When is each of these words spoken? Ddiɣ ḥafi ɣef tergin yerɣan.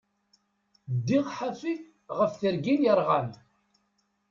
Ddiɣ 0.95 1.25
ḥafi 1.37 1.73
ɣef 2.17 2.33
tergin 2.41 2.81
yerɣan. 2.85 3.29